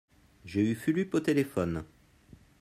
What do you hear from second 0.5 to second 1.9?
eu Fulup au téléphone.